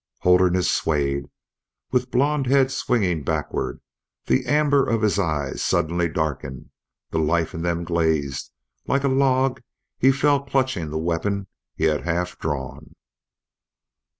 Holderness 0.21 0.67
swayed 0.67 1.29
with 1.91 2.09
blond 2.09 2.47
head 2.47 2.71
swinging 2.71 3.23
backward; 3.23 3.81
the 4.25 4.47
amber 4.47 4.83
of 4.83 5.03
his 5.03 5.19
eyes 5.19 5.61
suddenly 5.61 6.09
darkened; 6.09 6.71
the 7.11 7.19
life 7.19 7.53
in 7.53 7.61
them 7.61 7.83
glazed; 7.83 8.51
like 8.87 9.03
a 9.03 9.07
log 9.07 9.61
he 9.99 10.11
fell 10.11 10.43
clutching 10.43 10.89
the 10.89 10.97
weapon 10.97 11.45
he 11.75 11.83
had 11.83 12.01
half 12.03 12.39
drawn. 12.39 12.95